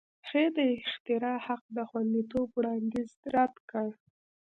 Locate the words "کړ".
3.69-3.87